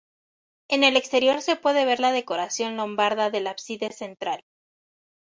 [0.67, 4.43] En el exterior se puede ver la decoración lombarda del ábside central.